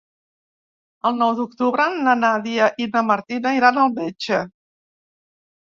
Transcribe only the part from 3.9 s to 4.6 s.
metge.